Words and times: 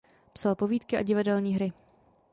Psal 0.33 0.55
povídky 0.55 0.97
a 0.97 1.01
divadelní 1.01 1.55
hry. 1.55 1.71